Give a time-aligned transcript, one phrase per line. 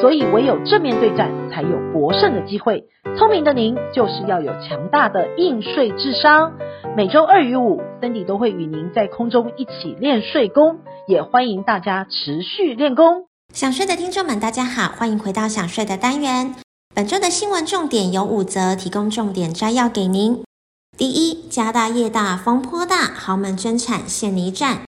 [0.00, 2.84] 所以唯有正面对战，才有博胜的机会。
[3.16, 6.52] 聪明的您，就是要有强大的应税智商。
[6.96, 13.26] 每周二与五，Cindy 都会与您在空中一起练税功，也欢迎大家持续练功。
[13.54, 16.54] 想睡的听众们，大家好，欢迎回到想睡的单元。
[16.94, 20.42] 本周的新闻重点有五则，提供重点摘要给您。
[20.96, 24.85] 第一，家大业大风波大，豪门争产陷泥战。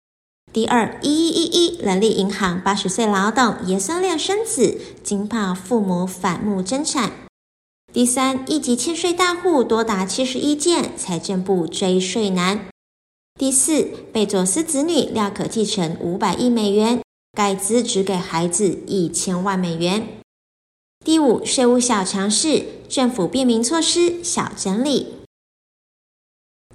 [0.55, 7.11] 第二，一一一一，人力银行八十岁老董爷孙恋生子，惊怕父母反目争产。
[7.93, 12.69] 第三，一级欠税大户多达七十一件，财政部追税难。
[13.37, 20.07] 第四，贝佐斯子女料可继承五百亿美元，盖茨只给孩子一千万美元。
[21.05, 25.15] 第五，税务小常识，政府便民措施小整理。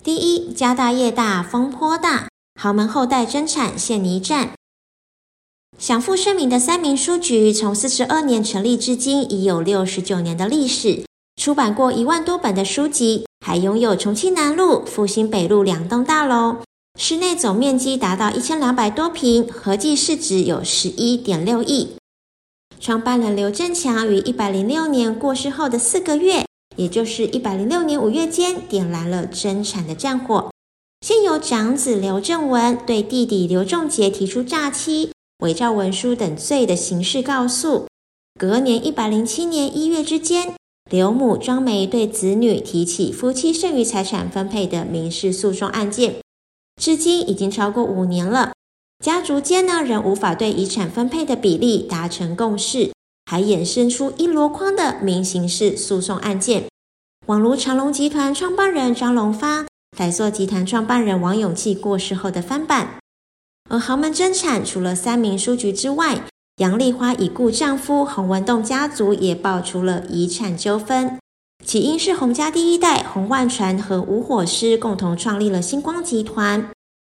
[0.03, 2.28] 第一，家大业大风波大。
[2.62, 4.52] 豪门后代争产陷泥战，
[5.78, 11.06] 享负盛名的三民书局从四十二年成立至今，已有六十九年的历史，
[11.42, 16.58] 出版过一万多本的书籍，还拥有重庆南路、复兴北路两栋大楼，
[17.00, 21.96] 室内总面积达到一千两百多平，合计市值有十一点六亿。
[22.82, 30.52] 创办人刘振强于一百零六年过世后的四个月，也就是一百零六年五月间，点燃了争产的战火。
[31.02, 37.88] 先由长子刘正文对弟弟刘仲杰提出诈欺、伪造文书等罪的刑事告诉。
[38.38, 40.53] 隔年一百零七年一月之间，
[40.91, 46.17] 刘母庄梅对子女提起夫妻剩余财产分配的民事诉讼案件，
[46.81, 48.51] 至今已经超过五年了。
[49.03, 52.91] 家族间呢仍无法对遗产分配的比例达成共识，
[53.25, 56.66] 还衍生出一箩筐的民刑事诉讼案件，
[57.28, 59.69] 网如长隆集团创办人张荣发。
[59.95, 63.00] 台塑集团创办人王永庆过世后的翻版，
[63.69, 66.23] 而豪门争产除了三民书局之外，
[66.57, 71.17] 杨丽花已故丈夫洪文栋家族也爆出了遗产纠纷。
[71.66, 76.71] 起因是洪家第一代洪万传和吴火狮共同创立了星光集团，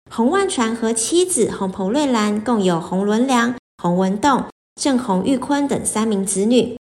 [0.10, 4.46] 洪万传和妻子洪彭瑞兰共有洪伦良、洪文栋、
[4.82, 6.78] 郑洪玉坤等三名子女。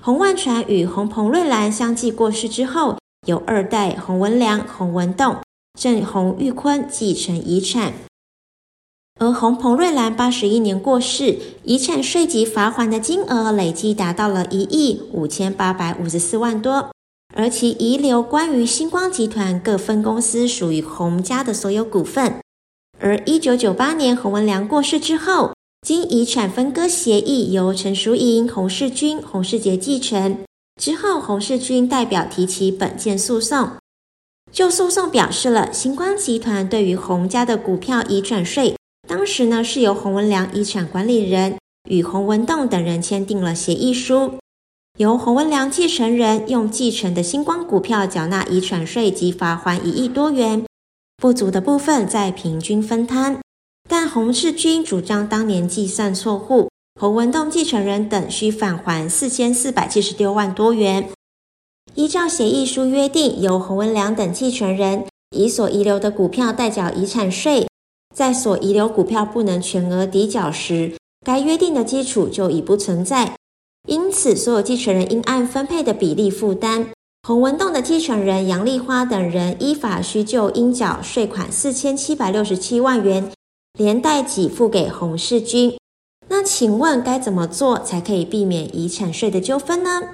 [0.00, 2.96] 洪万传与洪彭瑞兰相继过世之后，
[3.26, 5.36] 由二代洪文良、洪文栋、
[5.78, 7.92] 郑洪玉坤继承遗产，
[9.18, 16.90] 而洪彭瑞兰八十一年过世，遗产税及罚锾的金额累计达到了一亿五千八百五十四万多，
[17.36, 22.40] 而其遗留关于星光集团各分公司属于洪家的所有股份。
[22.98, 25.52] 而一九九八年洪文良过世之后，
[25.86, 30.38] 经遗产分割协议由陈淑莹、洪世军、洪世杰继承。
[30.80, 33.72] 之后，洪世军代表提起本件诉讼，
[34.50, 38.74] 就诉讼表示了星光集团对于洪家的股票移转税，
[39.06, 41.58] 当时呢是由洪文良遗产管理人
[41.90, 44.38] 与洪文栋等人签订了协议书，
[44.96, 50.64] 由洪文良继承人用继承的星光股票缴纳遗产税及罚还一亿多元，
[51.18, 53.38] 不足的部分再平均分摊，
[53.86, 56.69] 但洪世军主张当年计算错误。
[57.00, 61.08] 洪文栋继承人等需返还四千四百七十六万多元。
[61.94, 67.66] 依照协议书约定，由洪文良等继承人以所遗留的股票代缴遗产税，
[68.14, 70.92] 在所遗留股票不能全额抵缴时，
[71.24, 73.34] 该约定的基础就已不存在。
[73.88, 76.88] 因此，所有继承人应按分配的比例负担。
[77.26, 83.32] 洪文栋的继承人杨丽花等人依法需就应缴税款四千七百六十七万元，
[83.78, 85.79] 连带给付给洪世军。
[86.42, 90.12] 请问该怎么做才可以避免遗产税的纠纷呢？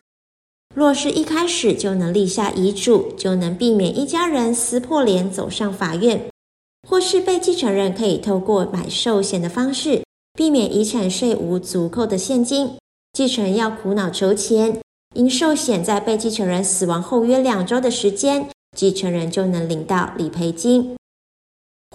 [0.74, 6.18] 若是一开始就能立下遗嘱，就能避免一家人撕破脸走上法院；
[6.86, 10.02] 或是被继承人可以透过买寿险的方式，
[10.34, 12.72] 避免遗产税无足够的现金，
[13.14, 14.80] 继承人要苦恼筹钱。
[15.14, 20.94] 因寿险在被继承人死亡后约两周的时间，继承人就能领到理赔金；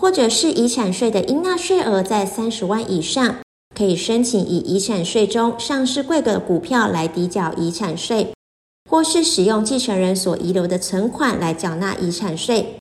[0.02, 3.36] 或者是遗产税的应纳税额在三十万以上。
[3.74, 8.34] 可以申请以遗产税中上市柜的股票来抵缴遗产税，
[8.90, 12.76] 或是使用继承人所遗留的存款来缴纳遗产税。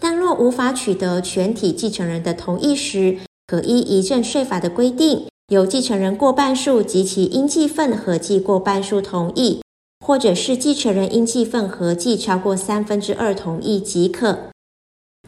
[0.00, 9.62] 但若无法取得全体继承人的同意时，可依遗赠税法的规定，由继承人过半数及其应继份合计过半数同意，
[10.04, 14.50] 或者是继承人应继份合计超过三分之二同意即可。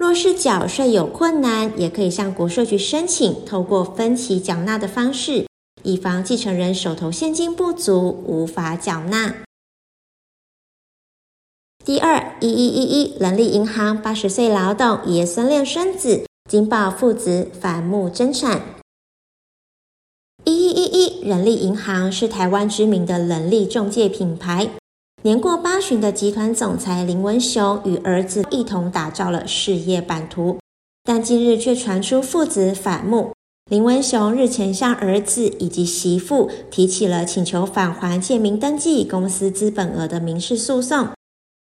[0.00, 5.46] 若是缴税有困难，也可以向国税局申请，透过分期缴纳的方式，
[5.82, 9.42] 以防继承人手头现金不足，无法缴纳。
[11.84, 18.62] 第二，一一一一人力银行八十岁老董爷孙恋孙子惊爆父子反目争产。
[20.46, 24.70] 一一一一人力银行是台湾知名的人力中介品牌。
[25.22, 30.58] 年过八旬的集团总裁林文雄与儿子一同打造了事业版图，
[31.04, 33.32] 但近日却传出父子反目。
[33.70, 41.08] 林文雄日前向儿子以及媳妇提起了请求返还借名登记公司资本额的民事诉讼，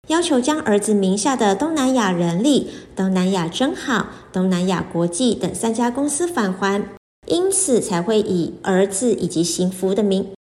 [0.09, 6.85] 要求将儿子名下的东南亚人力、东南亚真好、东南亚国际等三家公司返还，
[7.29, 10.34] 因此才会以儿子以及媳妇的名。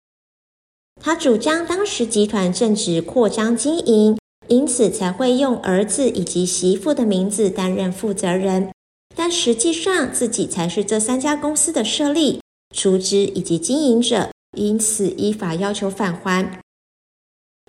[1.03, 8.71] 他主张当时集团正值扩张经营，因此才会用儿子以及媳妇的名字担任负责人，
[9.15, 12.39] 但实际上自己才是这三家公司的设立、
[12.75, 16.61] 出资以及经营者，因此依法要求返还。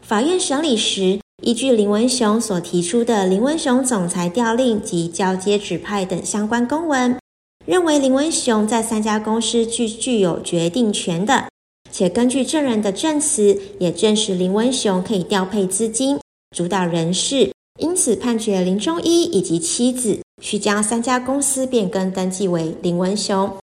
[0.02, 7.19] 法院审理时，依据林文雄所提出的林文雄总裁调令及交接指派等相关公文，
[7.64, 11.46] 认为林文雄在三家公司具具有决定权的。
[11.92, 16.18] 且根据证人的证词，也证实林文雄可以调配资金、
[16.56, 23.58] 主导人事，因此判决林中一以及妻子需将三家公司变更登记为林文雄。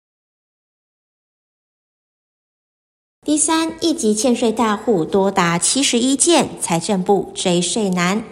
[3.25, 8.23] 第三，一级欠税大户多达七十一件，财政部追税难。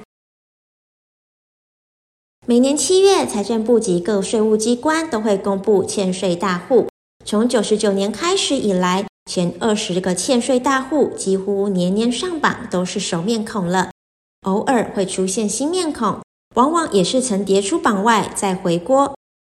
[2.46, 6.88] 每年七月，财政部及各税务机关都会公布欠税大户，
[7.26, 9.06] 从九十九年开始以来。
[9.28, 13.90] 前二十个欠税大户几乎年年上榜，都是熟面孔了。
[14.44, 16.20] 偶尔会出现新面孔，
[16.54, 19.16] 往往也是曾跌出榜外再回锅。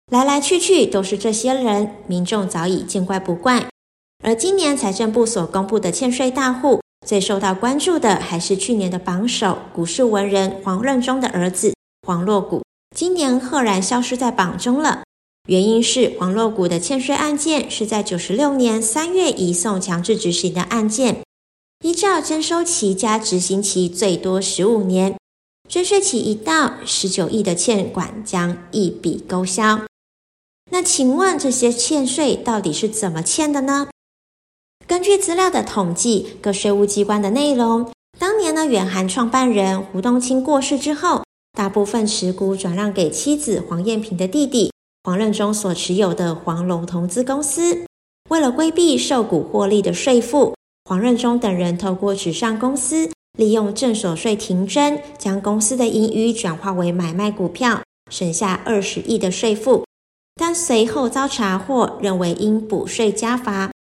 [0.10, 3.68] 来来去去都是这些人，民众早已见怪不怪。
[4.24, 11.74] 而今年财政部所公布的欠税大户，最受到关注的还是去年的榜首股市文人黄任中的儿子
[12.08, 12.64] 黄若谷，
[12.96, 15.02] 今年赫然消失在榜中了。
[15.48, 21.24] 原因是黄若谷的欠税案件是在九十六年三月移送强制执行的案件，
[21.82, 25.18] 依照征收期加执行期最多十五年，
[25.70, 29.86] 追税期一到，十九亿的欠款将一笔勾销。
[30.70, 33.88] 那请问这些欠税到底是怎么欠的呢？
[34.86, 37.90] 根据资料的统计，各税务机关的内容，
[38.20, 41.24] 当年呢远韩创办人胡东清过世之后，
[41.58, 44.74] 大部分持股转让给妻子黄燕萍的弟弟。
[45.08, 47.86] 黄任中所持有的黄龙投资公司，
[48.30, 57.82] 为了规避受股获利的税负，黄任中等人透过纸上公司，利用正所税停征，将公司的盈余转化为买卖股票，
[58.12, 59.86] 省下二十亿的税负。
[60.36, 63.72] 但随后遭查获，认为应补税加罚。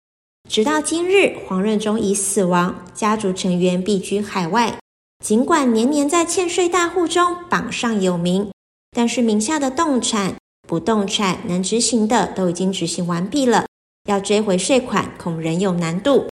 [0.49, 4.79] 直到今日，黄任中已死亡，家族成员避居海外。
[5.21, 8.49] 尽管年年在欠税大户中榜上有名，
[8.95, 10.33] 但是名下的动产。
[10.67, 13.65] 不动产能执行的都已经执行完毕了，
[14.09, 16.27] 要追回税款恐仍有难度。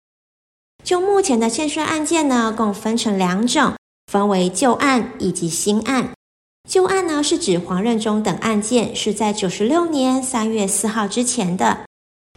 [0.82, 3.74] 就目前的欠税案件呢，共分成两种，
[4.10, 6.10] 分为旧案以及新案。
[6.68, 11.86] 旧案呢是指黄任中等案件是在九十六年三月四号之前的，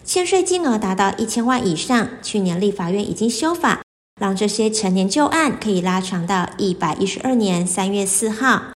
[0.03, 2.09] 欠税金额达到一千万以上。
[2.21, 3.81] 去年立法院已经修法，
[4.19, 8.74] 让这些陈年旧案可以拉长到一百一十二年三月四号。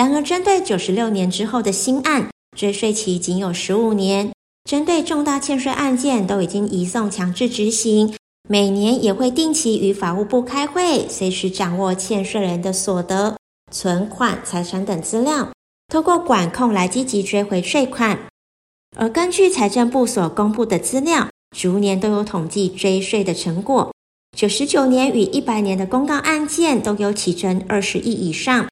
[0.00, 4.32] 然而，针对九十六年之后的新案，追税期仅有十五年。
[4.64, 8.14] 针对重大欠税案件，都已经移送强制执行。
[8.48, 13.36] 每年也会定期与法务部开会，随时掌握欠税人的所得、
[13.70, 15.52] 存款、财产等资料，
[15.92, 18.20] 透过管控来积极追回税款。
[18.96, 23.92] 而根据财政部所公布的资料，逐年都有统计追税的成果。
[24.34, 28.66] 九十九年与一百年的公告案件都有起征二十亿以上。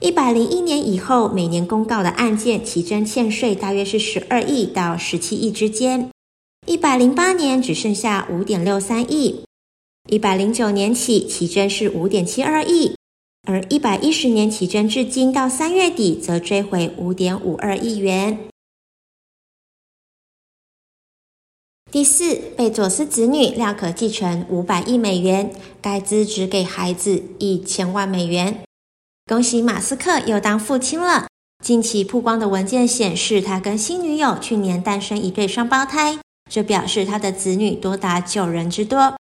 [0.00, 6.08] 一百零一年以后，每年公告的案件起征欠税大约是十二亿到十七亿之间。
[6.66, 9.44] 一百零八年只剩下五点六三亿，
[10.08, 12.94] 一百零九年起起征是五点七二亿，
[13.42, 18.38] 而一百一十年起征至今到三月底，则追回五点五二亿元。
[21.90, 25.52] 第四，贝佐斯子女料可继承五百亿美元，
[25.82, 28.62] 该资只给孩子一千万美元。
[29.28, 31.26] 恭喜马斯克又当父亲了。
[31.62, 36.18] 近期曝光的文件显示，他跟新女友去年诞生一对双胞胎，
[36.50, 39.16] 这表示他的子女多达九人之多。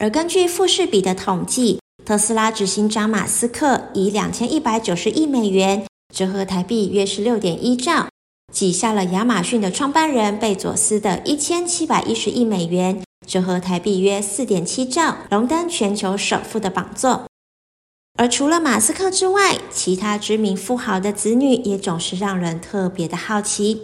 [0.00, 8.08] 而根据富士比的统计，特斯拉执行长马斯克以两千一百九十亿美元折合台币约是六点一兆，
[8.50, 17.26] 挤下了亚马逊的创办人贝佐斯的一千七百一十亿美元，折合台币约四点七兆，荣登全球首富的宝座。
[18.14, 23.82] 而除了马斯克之外，其他知名富豪的子女也总是让人特别的好奇。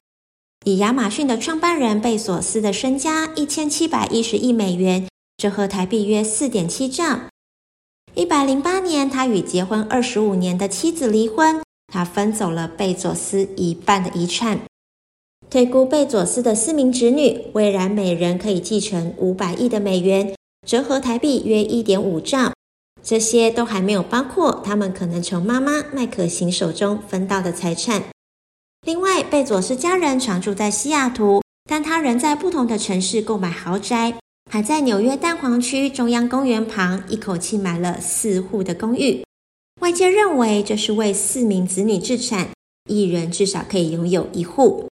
[0.65, 5.09] 以亚马逊的创办人贝索斯的身家一千七百一十亿美元，
[5.39, 7.21] 折合台币约四点七兆。
[8.15, 14.61] 一百零八年，他与结婚二十五年的妻子离婚，他分走了贝佐斯一半的遗产。
[15.49, 20.35] 推估贝佐斯的四名子女，未然每人可以继承五百亿的美元，
[20.67, 22.53] 折合台币约一点五兆。
[23.03, 28.03] 这些都还没有包括他们可能从妈妈麦可辛手中分到的财产。
[28.87, 34.15] 另外，贝佐斯家人常住在西雅图，但他仍在不同的城市购买豪宅，
[34.51, 39.25] 还在纽约蛋黄区中央公园旁一口气买了四户的公寓。
[39.81, 42.49] 外界认为这是为四名子女置产，
[42.89, 44.87] 一人至少可以拥有一户。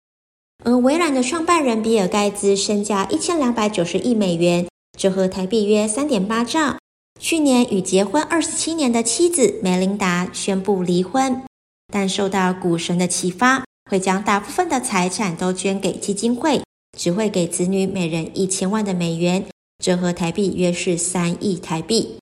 [0.65, 4.67] 而微软的创办人比尔盖茨身价一千两百九十亿美元，
[4.97, 6.77] 折合台币约三点八兆。
[7.23, 11.45] 去年与结婚二十七年的妻子梅琳达宣布离婚，
[11.87, 16.61] 但受到股神的启发，会将大部分的财产都捐给基金会，
[16.99, 19.47] 只会给子女每人一千万的美元，
[19.79, 22.17] 折合台币约是三亿台币。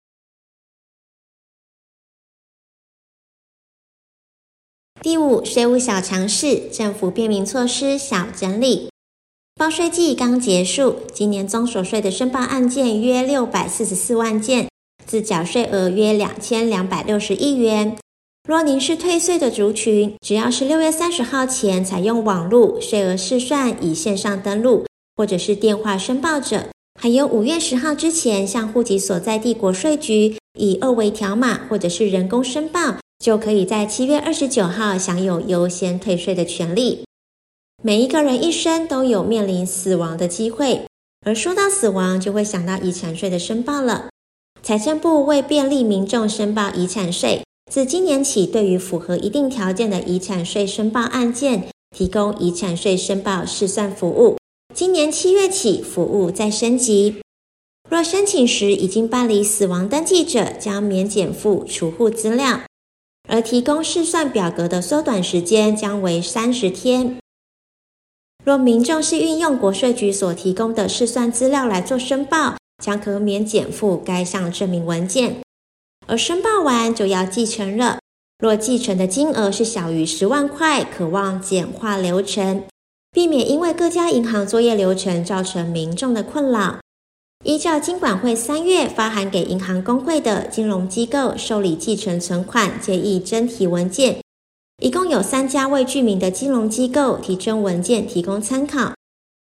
[5.04, 8.89] 第五，税务小常识，政府便民措施小整理。
[9.54, 14.68] 报税季刚结束，今年综所税的申报案件约六百四十四万件。
[15.08, 17.98] 自缴税额约两千两百六十亿元。
[18.48, 24.86] 若您是退税的族群，只要是六月三十号前采用网络税额试算以线上登录，
[25.16, 26.68] 或者是电话申报者，
[27.02, 37.04] 还有五月十号之前向户籍所在地国税局以二维条码或者是人工申报，就可以在七月二十九号享有优先退税的权利。
[37.84, 40.88] 每一个人一生都有面临死亡的机会，
[41.26, 44.08] 而说到死亡，就会想到遗产税的申报了。
[44.68, 54.36] 财政部为便利民众申报遗产税，自今年起，对于符合一定条件的遗产税申报案件，提供遗产税申报试算服务。
[54.76, 57.22] 今年七月起，服务再升级。
[57.90, 62.64] 若申请时已经办理死亡登记者，将免减附储户资料，
[63.30, 67.18] 而提供试算表格的缩短时间将为三十天。
[68.44, 75.38] 若民众是运用国税局所提供的试算资料来做申报，将可免减附该项证明文件，
[76.06, 78.00] 而申报完就要继承了。
[78.40, 82.64] 若继承的金额是小于十万块，可望简化流程，
[83.12, 86.78] 避免因为各家银行作业流程造成民众的困扰。
[87.44, 94.22] 依照金管会三月发函给银行公会的金融机构受理继承存款建议征提文件，
[94.82, 98.97] 一共有三家未具名的金融机构提征文件提供参考。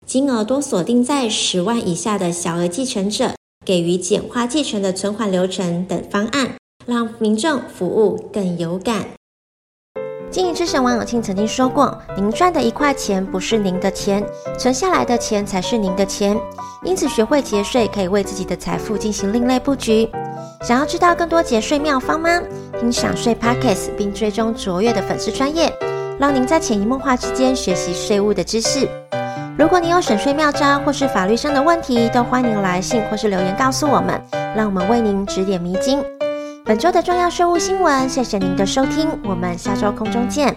[0.07, 3.33] 金额多锁定在十万以下的小额继承者，
[3.65, 6.49] 给予简化继承的存款流程等方案，
[6.85, 9.05] 让民众服务更有感。
[10.31, 14.25] 经营之神王永庆曾经说过：“您赚的一块钱不是您的钱，
[14.57, 16.39] 存下来的钱才是您的钱。
[16.85, 20.09] 因此，学会节税可以为自己的财富进行另类布局。
[20.61, 22.41] 想要知道更多节税妙方吗？
[22.79, 25.69] 听享税 Podcast 并追踪卓越的粉丝专业，
[26.17, 28.87] 让您在潜移默化之间学习税务的知识。”
[29.57, 34.21] 如果你有省税妙招或是法律上的问题，都欢迎来信或是留言告诉我们，
[34.55, 35.99] 让我们为您指点迷津。
[36.63, 40.55] 本周的重要税务新闻，谢谢您的收听，我们下周空中见。